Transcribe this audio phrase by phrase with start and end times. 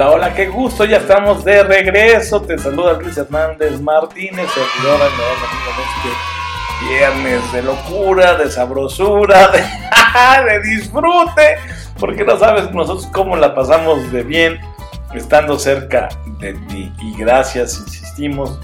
[0.00, 2.40] Hola, hola, qué gusto, ya estamos de regreso.
[2.40, 9.48] Te saluda Luis Hernández Martínez, servidora en este viernes de locura, de sabrosura,
[10.46, 11.58] de, de disfrute,
[11.98, 14.58] porque no sabes nosotros cómo la pasamos de bien
[15.12, 16.90] estando cerca de ti.
[17.02, 18.58] Y gracias, insistimos,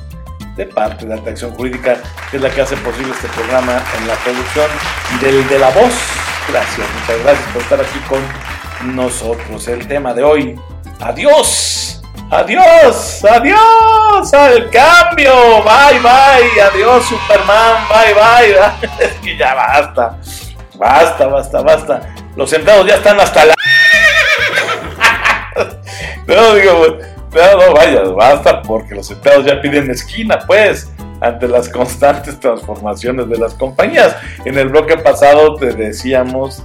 [0.56, 1.98] de parte de Alta Acción Jurídica,
[2.30, 4.70] que es la que hace posible este programa en la producción
[5.14, 5.92] y del de la voz.
[6.48, 9.68] Gracias, muchas gracias por estar aquí con nosotros.
[9.68, 10.58] El tema de hoy,
[11.00, 15.32] adiós, adiós, adiós al cambio,
[15.62, 18.56] bye, bye, adiós Superman, bye, bye.
[19.04, 20.18] Es que ya basta,
[20.74, 22.14] basta, basta, basta.
[22.36, 23.54] Los empleados ya están hasta la...
[26.26, 26.98] No, digo,
[27.32, 33.28] no, no, vaya, basta porque los empleados ya piden esquina, pues, ante las constantes transformaciones
[33.28, 34.16] de las compañías.
[34.44, 36.62] En el bloque pasado te decíamos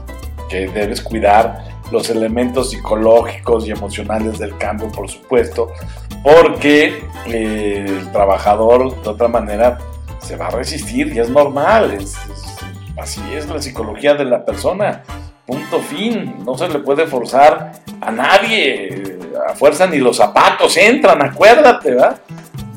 [0.49, 5.71] que debes cuidar los elementos psicológicos y emocionales del cambio, por supuesto,
[6.23, 9.77] porque eh, el trabajador de otra manera
[10.19, 11.97] se va a resistir y es normal,
[12.97, 15.03] así es la psicología de la persona.
[15.45, 19.17] Punto fin, no se le puede forzar a nadie,
[19.49, 22.21] a fuerza ni los zapatos entran, acuérdate, ¿verdad?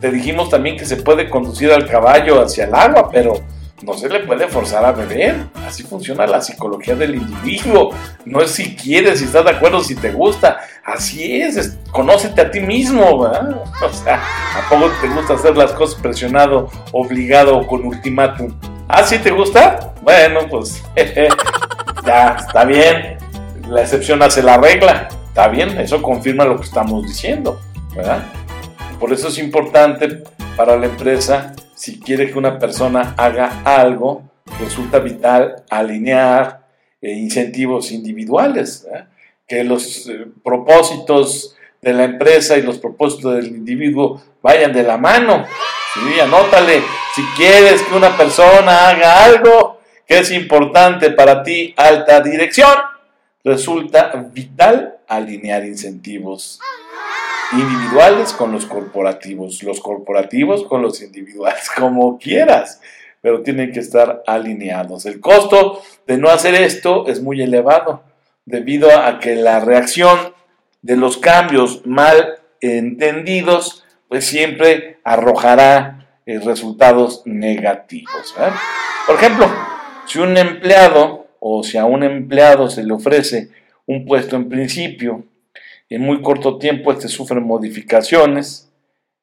[0.00, 3.34] Te dijimos también que se puede conducir al caballo hacia el agua, pero
[3.83, 5.47] no se le puede forzar a beber.
[5.67, 7.91] Así funciona la psicología del individuo.
[8.25, 10.61] No es si quieres, si estás de acuerdo, si te gusta.
[10.84, 13.20] Así es, conócete a ti mismo.
[13.20, 14.22] O sea,
[14.56, 18.58] ¿a poco te gusta hacer las cosas presionado, obligado o con ultimátum?
[18.89, 19.94] ¿Ah, sí te gusta?
[20.03, 20.83] Bueno, pues
[22.06, 23.19] ya, está bien.
[23.69, 25.09] La excepción hace la regla.
[25.28, 27.61] Está bien, eso confirma lo que estamos diciendo,
[27.97, 28.22] ¿verdad?
[29.00, 30.22] Por eso es importante
[30.56, 34.22] para la empresa, si quiere que una persona haga algo,
[34.61, 36.66] resulta vital alinear
[37.00, 39.08] eh, incentivos individuales, ¿verdad?
[39.47, 44.97] que los eh, propósitos de la empresa y los propósitos del individuo vayan de la
[44.97, 45.44] mano.
[46.22, 46.82] Anótale,
[47.15, 52.75] si quieres que una persona haga algo que es importante para ti, alta dirección,
[53.44, 56.59] resulta vital alinear incentivos
[57.53, 62.81] individuales con los corporativos, los corporativos con los individuales, como quieras,
[63.21, 65.06] pero tienen que estar alineados.
[65.06, 68.03] El costo de no hacer esto es muy elevado,
[68.44, 70.34] debido a que la reacción
[70.83, 78.34] de los cambios mal entendidos, pues siempre arrojará eh, resultados negativos.
[78.38, 78.50] ¿eh?
[79.06, 79.47] Por ejemplo,
[80.06, 83.50] si un empleado o si a un empleado se le ofrece
[83.87, 85.25] un puesto en principio,
[85.89, 88.72] en muy corto tiempo este sufre modificaciones,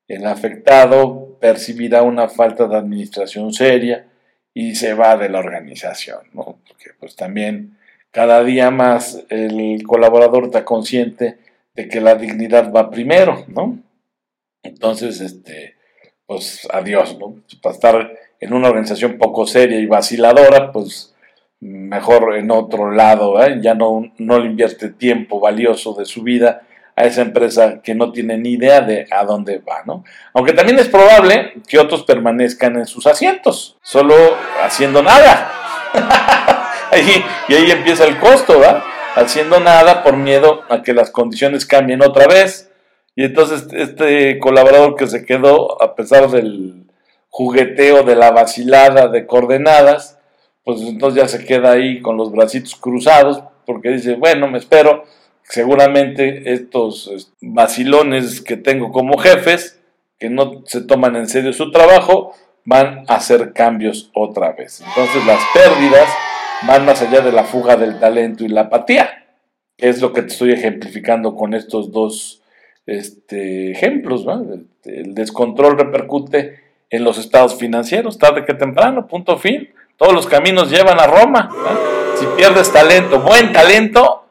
[0.08, 4.08] el afectado percibirá una falta de administración seria
[4.54, 6.60] y se va de la organización, ¿no?
[6.68, 7.78] Porque pues también
[8.12, 11.38] cada día más el colaborador está consciente
[11.74, 13.80] de que la dignidad va primero, ¿no?
[14.64, 15.76] Entonces, este,
[16.26, 17.36] pues adiós, ¿no?
[17.62, 21.11] Para estar en una organización poco seria y vaciladora, pues
[21.62, 26.64] mejor en otro lado, ya no, no le invierte tiempo valioso de su vida
[26.96, 30.04] a esa empresa que no tiene ni idea de a dónde va, ¿no?
[30.34, 34.16] Aunque también es probable que otros permanezcan en sus asientos, solo
[34.64, 35.52] haciendo nada.
[37.48, 38.84] y ahí empieza el costo, ¿va?
[39.16, 42.72] Haciendo nada por miedo a que las condiciones cambien otra vez.
[43.16, 46.86] Y entonces este colaborador que se quedó, a pesar del
[47.30, 50.18] jugueteo, de la vacilada de coordenadas,
[50.64, 55.04] pues entonces ya se queda ahí con los bracitos cruzados, porque dice, bueno, me espero,
[55.44, 59.80] seguramente estos vacilones que tengo como jefes,
[60.20, 62.34] que no se toman en serio su trabajo,
[62.64, 64.84] van a hacer cambios otra vez.
[64.88, 66.08] Entonces las pérdidas
[66.68, 69.26] van más allá de la fuga del talento y la apatía,
[69.78, 72.44] es lo que te estoy ejemplificando con estos dos
[72.86, 74.28] este, ejemplos.
[74.84, 76.60] El descontrol repercute
[76.92, 79.70] en los estados financieros, tarde que temprano, punto fin
[80.02, 81.52] todos los caminos llevan a Roma.
[82.18, 84.26] Si pierdes talento, buen talento,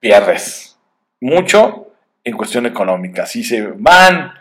[0.00, 0.78] pierdes.
[1.20, 1.88] Mucho
[2.24, 3.26] en cuestión económica.
[3.26, 4.32] Si se van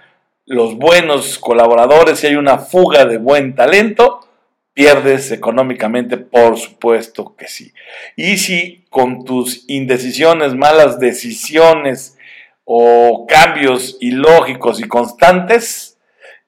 [0.46, 4.22] los buenos colaboradores y hay una fuga de buen talento,
[4.74, 7.74] pierdes económicamente, por supuesto que sí.
[8.16, 12.18] Y si con tus indecisiones, malas decisiones
[12.64, 15.91] o cambios ilógicos y constantes,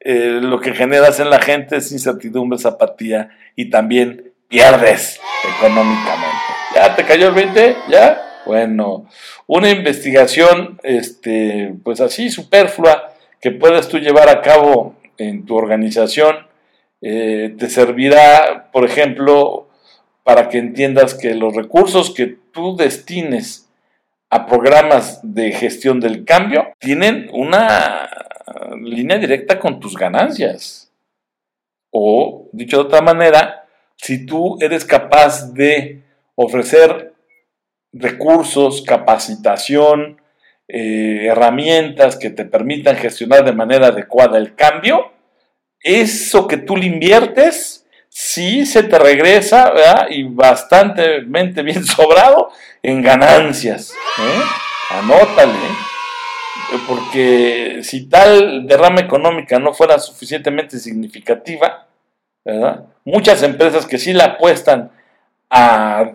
[0.05, 5.19] eh, lo que generas en la gente es incertidumbre, apatía y también pierdes
[5.57, 6.37] económicamente.
[6.75, 7.75] ¿Ya te cayó el 20?
[7.89, 8.21] ¿Ya?
[8.45, 9.07] Bueno,
[9.47, 16.47] una investigación, este, pues así, superflua, que puedas tú llevar a cabo en tu organización,
[17.01, 19.69] eh, te servirá, por ejemplo,
[20.23, 23.69] para que entiendas que los recursos que tú destines
[24.29, 28.09] a programas de gestión del cambio, tienen una
[28.81, 30.91] línea directa con tus ganancias.
[31.91, 36.03] O, dicho de otra manera, si tú eres capaz de
[36.35, 37.13] ofrecer
[37.91, 40.19] recursos, capacitación,
[40.67, 45.11] eh, herramientas que te permitan gestionar de manera adecuada el cambio,
[45.81, 49.73] eso que tú le inviertes, sí se te regresa,
[50.09, 52.49] Y bastante bien sobrado
[52.81, 53.91] en ganancias.
[53.91, 54.41] ¿eh?
[54.91, 55.92] Anótale.
[56.87, 61.87] Porque si tal derrama económica no fuera suficientemente significativa,
[63.05, 64.91] muchas empresas que sí la apuestan
[65.49, 66.13] a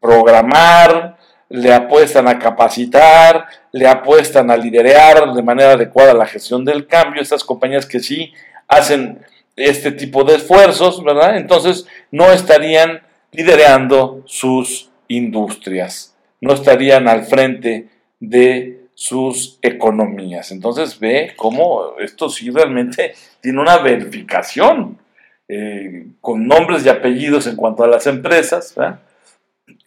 [0.00, 1.16] programar,
[1.48, 7.22] le apuestan a capacitar, le apuestan a liderar de manera adecuada la gestión del cambio,
[7.22, 8.32] estas compañías que sí
[8.66, 9.24] hacen
[9.56, 11.02] este tipo de esfuerzos.
[11.34, 17.88] Entonces no estarían liderando sus industrias, no estarían al frente
[18.20, 20.50] de sus economías.
[20.50, 24.98] Entonces ve cómo esto sí realmente tiene una verificación
[25.46, 28.74] eh, con nombres y apellidos en cuanto a las empresas,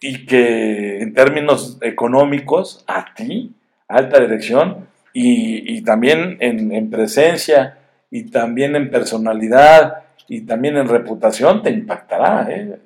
[0.00, 3.52] y que en términos económicos a ti,
[3.86, 7.76] alta dirección, y, también en, presencia,
[8.10, 12.46] y también en personalidad, y también en reputación, te impactará.
[12.48, 12.78] ¿eh?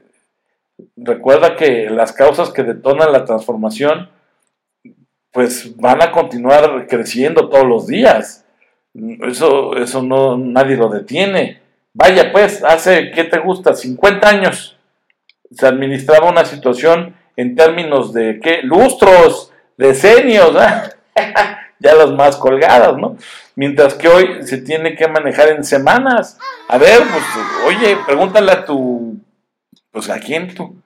[0.97, 4.11] Recuerda que las causas que detonan la transformación,
[5.37, 8.47] pues van a continuar creciendo todos los días.
[9.29, 11.61] Eso, eso no, nadie lo detiene.
[11.93, 13.75] Vaya, pues, hace, ¿qué te gusta?
[13.75, 14.79] 50 años
[15.51, 20.55] se administraba una situación en términos de qué lustros, decenios,
[21.81, 23.19] ya las más colgadas, ¿no?
[23.57, 26.39] Mientras que hoy se tiene que manejar en semanas.
[26.69, 27.25] A ver, pues,
[27.67, 29.19] oye, pregúntale a tu,
[29.91, 30.81] pues, ¿a quién tú?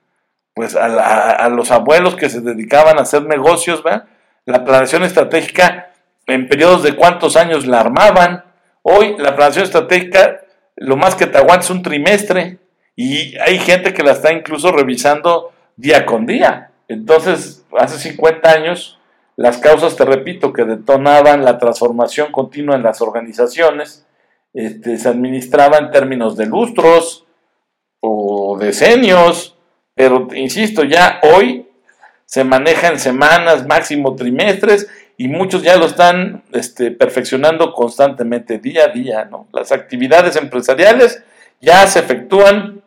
[0.53, 4.07] Pues a, a los abuelos que se dedicaban a hacer negocios, ¿verdad?
[4.45, 5.91] La planeación estratégica,
[6.27, 8.43] en periodos de cuántos años la armaban.
[8.81, 10.41] Hoy la planeación estratégica,
[10.75, 12.57] lo más que te aguanta es un trimestre.
[12.95, 16.71] Y hay gente que la está incluso revisando día con día.
[16.87, 18.99] Entonces, hace 50 años,
[19.35, 24.05] las causas, te repito, que detonaban la transformación continua en las organizaciones,
[24.53, 27.25] este, se administraba en términos de lustros
[28.01, 29.57] o decenios,
[29.95, 31.67] pero insisto, ya hoy
[32.31, 34.87] se maneja en semanas, máximo trimestres,
[35.17, 39.25] y muchos ya lo están este, perfeccionando constantemente, día a día.
[39.25, 39.49] ¿no?
[39.51, 41.21] Las actividades empresariales
[41.59, 42.81] ya se efectúan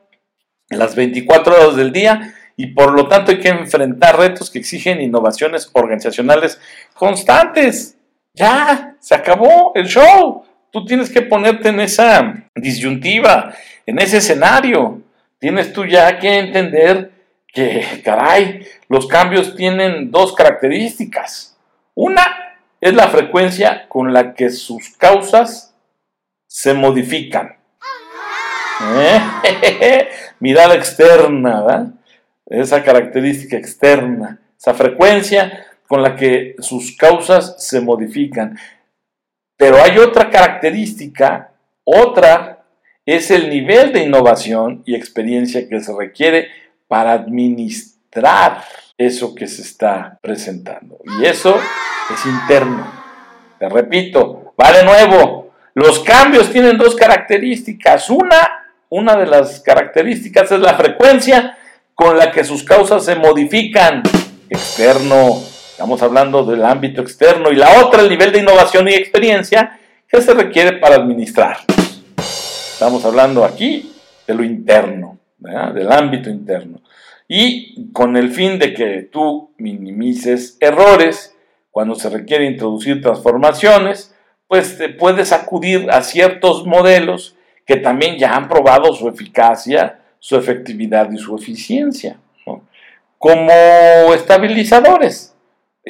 [0.70, 5.02] las 24 horas del día y por lo tanto hay que enfrentar retos que exigen
[5.02, 6.58] innovaciones organizacionales
[6.94, 7.98] constantes.
[8.32, 10.42] Ya, se acabó el show.
[10.70, 13.54] Tú tienes que ponerte en esa disyuntiva,
[13.84, 15.02] en ese escenario.
[15.38, 17.13] Tienes tú ya que entender
[17.54, 21.56] que, caray, los cambios tienen dos características.
[21.94, 25.74] Una es la frecuencia con la que sus causas
[26.46, 27.56] se modifican.
[28.96, 30.08] ¿Eh?
[30.40, 31.86] Mirada externa, ¿verdad?
[32.46, 38.58] Esa característica externa, esa frecuencia con la que sus causas se modifican.
[39.56, 41.52] Pero hay otra característica,
[41.84, 42.64] otra
[43.06, 46.48] es el nivel de innovación y experiencia que se requiere
[46.86, 48.64] para administrar
[48.96, 50.98] eso que se está presentando.
[51.18, 51.56] Y eso
[52.12, 52.86] es interno.
[53.58, 55.52] Te repito, va de nuevo.
[55.74, 58.10] Los cambios tienen dos características.
[58.10, 58.64] Una
[58.96, 61.58] una de las características es la frecuencia
[61.96, 64.04] con la que sus causas se modifican.
[64.48, 67.50] Externo, estamos hablando del ámbito externo.
[67.50, 71.56] Y la otra, el nivel de innovación y experiencia que se requiere para administrar.
[72.16, 73.92] Estamos hablando aquí
[74.28, 75.18] de lo interno,
[75.74, 76.80] del ámbito interno.
[77.28, 81.34] Y con el fin de que tú minimices errores
[81.70, 84.14] cuando se requiere introducir transformaciones,
[84.46, 87.36] pues te puedes acudir a ciertos modelos
[87.66, 92.18] que también ya han probado su eficacia, su efectividad y su eficiencia,
[93.18, 93.52] como
[94.14, 95.34] estabilizadores.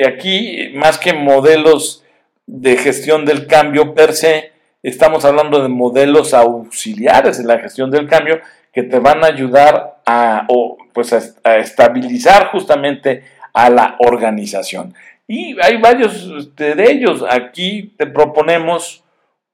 [0.06, 2.04] Aquí, más que modelos
[2.46, 8.08] de gestión del cambio per se, estamos hablando de modelos auxiliares en la gestión del
[8.08, 8.40] cambio
[8.74, 10.46] que te van a ayudar a,
[10.92, 14.94] pues a, estabilizar justamente a la organización.
[15.28, 17.24] Y hay varios este, de ellos.
[17.28, 19.04] Aquí te proponemos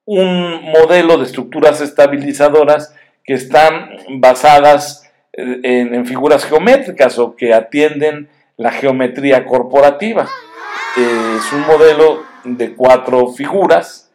[0.07, 8.31] un modelo de estructuras estabilizadoras que están basadas eh, en, figuras geométricas o que atienden
[8.57, 10.27] la geometría corporativa.
[10.97, 14.11] es un modelo de cuatro figuras.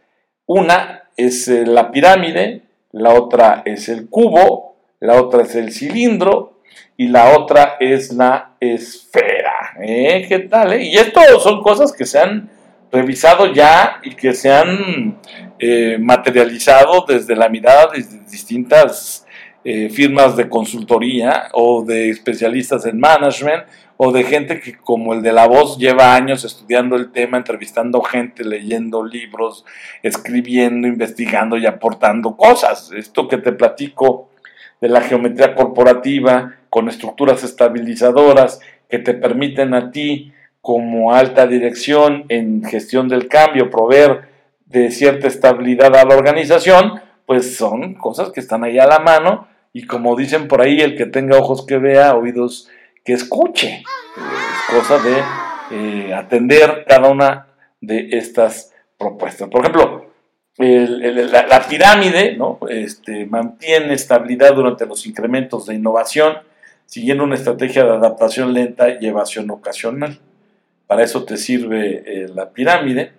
[0.47, 4.74] Una es eh, la pirámide, la otra es el cubo,
[5.05, 6.59] la otra es el cilindro
[6.97, 9.75] y la otra es la esfera.
[9.81, 10.25] ¿eh?
[10.27, 10.73] ¿Qué tal?
[10.73, 10.85] Eh?
[10.85, 12.49] Y esto son cosas que se han
[12.91, 15.17] revisado ya y que se han
[15.59, 19.25] eh, materializado desde la mirada de distintas
[19.63, 23.63] eh, firmas de consultoría o de especialistas en management
[23.97, 28.01] o de gente que como el de la voz lleva años estudiando el tema, entrevistando
[28.01, 29.65] gente, leyendo libros,
[30.03, 32.91] escribiendo, investigando y aportando cosas.
[32.95, 34.29] Esto que te platico
[34.81, 42.25] de la geometría corporativa con estructuras estabilizadoras que te permiten a ti como alta dirección
[42.29, 44.29] en gestión del cambio, proveer
[44.65, 49.47] de cierta estabilidad a la organización, pues son cosas que están ahí a la mano
[49.73, 52.69] y como dicen por ahí, el que tenga ojos que vea, oídos
[53.03, 53.83] que escuche.
[53.83, 55.21] Es cosa de
[55.71, 57.47] eh, atender cada una
[57.81, 59.49] de estas propuestas.
[59.49, 60.05] Por ejemplo,
[60.57, 62.37] la, pirámide
[62.69, 66.37] este, mantiene estabilidad durante los incrementos de innovación,
[66.85, 70.19] siguiendo una estrategia de adaptación lenta y evasión ocasional.
[70.87, 73.13] Para eso te sirve eh, la pirámide.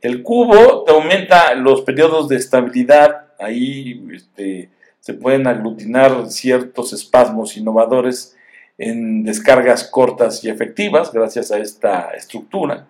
[0.00, 7.56] El cubo te aumenta los periodos de estabilidad, ahí este, se pueden aglutinar ciertos espasmos
[7.56, 8.36] innovadores
[8.78, 12.86] en descargas cortas y efectivas gracias a esta estructura.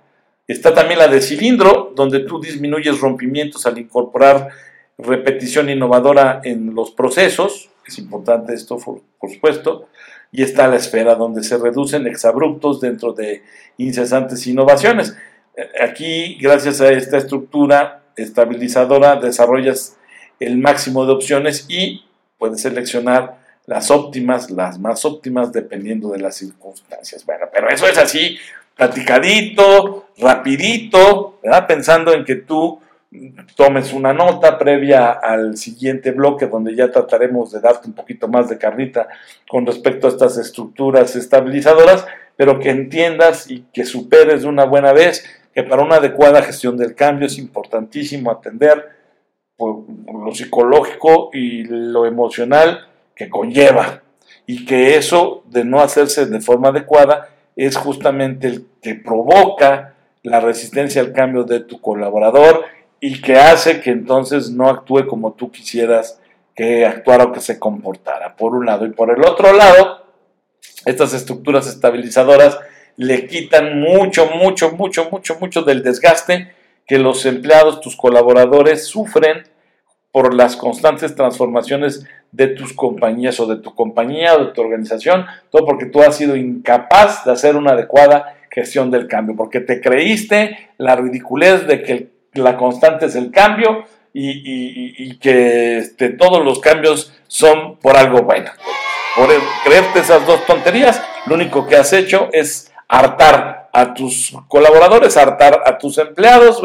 [0.48, 4.48] Está también la de cilindro, donde tú disminuyes rompimientos al incorporar
[4.98, 7.70] repetición innovadora en los procesos.
[7.86, 9.88] Es importante esto, por supuesto
[10.30, 13.42] y está la esfera donde se reducen exabruptos dentro de
[13.78, 15.16] incesantes innovaciones.
[15.56, 19.96] Eh, aquí, gracias a esta estructura estabilizadora, desarrollas
[20.40, 22.04] el máximo de opciones y
[22.36, 27.24] puedes seleccionar las óptimas, las más óptimas, dependiendo de las circunstancias.
[27.24, 28.38] Bueno, pero eso es así,
[28.78, 32.78] platicadito, rapidito, pensando en que tú
[33.56, 38.48] tomes una nota previa al siguiente bloque donde ya trataremos de darte un poquito más
[38.48, 39.08] de carnita
[39.48, 42.06] con respecto a estas estructuras estabilizadoras,
[42.36, 46.76] pero que entiendas y que superes de una buena vez que para una adecuada gestión
[46.76, 48.90] del cambio es importantísimo atender
[49.58, 54.02] lo psicológico y lo emocional que conlleva
[54.46, 57.28] y que eso de no hacerse de forma adecuada
[57.66, 62.64] es justamente el que provoca la resistencia al cambio de tu colaborador
[63.00, 66.20] y que hace que entonces no actúe como tú quisieras
[66.54, 68.86] que actuara o que se comportara, por un lado.
[68.86, 70.06] Y por el otro lado,
[70.84, 72.58] estas estructuras estabilizadoras
[72.96, 76.52] le quitan mucho, mucho, mucho, mucho, mucho del desgaste
[76.86, 79.44] que los empleados, tus colaboradores sufren
[80.12, 85.26] por las constantes transformaciones de tus compañías o de tu compañía o de tu organización,
[85.50, 89.80] todo porque tú has sido incapaz de hacer una adecuada gestión del cambio, porque te
[89.80, 96.58] creíste la ridiculez de que la constante es el cambio y, que este, todos los
[96.58, 98.50] cambios son por algo bueno.
[99.16, 99.28] Por
[99.64, 105.62] creerte esas dos tonterías, lo único que has hecho es hartar a tus colaboradores, hartar
[105.64, 106.62] a tus empleados,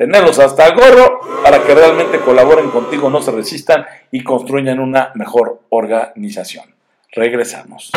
[0.00, 5.10] tenerlos hasta el gorro para que realmente colaboren contigo, no se resistan y construyan una
[5.14, 6.64] mejor organización.
[7.12, 7.92] Regresamos.